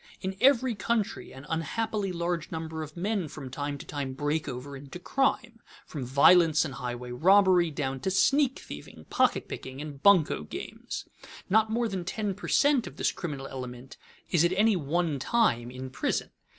In 0.19 0.35
every 0.41 0.73
country 0.73 1.31
an 1.31 1.45
unhappily 1.47 2.11
large 2.11 2.49
number 2.51 2.81
of 2.81 2.97
men 2.97 3.27
from 3.27 3.51
time 3.51 3.77
to 3.77 3.85
time 3.85 4.13
break 4.13 4.49
over 4.49 4.75
into 4.75 4.97
crime, 4.97 5.59
from 5.85 6.05
violence 6.05 6.65
and 6.65 6.73
highway 6.73 7.11
robbery 7.11 7.69
down 7.69 7.99
to 7.99 8.09
sneak 8.09 8.57
thieving, 8.57 9.05
pocket 9.11 9.47
picking, 9.47 9.79
and 9.79 10.01
bunco 10.01 10.41
games. 10.41 11.07
Not 11.51 11.69
more 11.69 11.87
than 11.87 12.03
ten 12.03 12.33
per 12.33 12.47
cent. 12.47 12.87
of 12.87 12.95
this 12.97 13.11
criminal 13.11 13.45
element 13.45 13.97
is 14.31 14.43
at 14.43 14.53
any 14.53 14.75
one 14.75 15.19
time 15.19 15.69
in 15.69 15.91
prison. 15.91 16.31